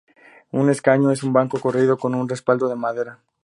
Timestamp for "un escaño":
0.51-1.11